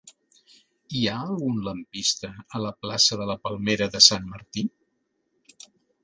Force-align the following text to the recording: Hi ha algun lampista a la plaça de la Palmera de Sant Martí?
Hi 0.99 1.01
ha 1.09 1.17
algun 1.25 1.59
lampista 1.65 2.29
a 2.59 2.61
la 2.63 2.71
plaça 2.85 3.19
de 3.19 3.27
la 3.33 3.35
Palmera 3.43 3.89
de 3.97 4.01
Sant 4.07 4.25
Martí? 4.31 4.65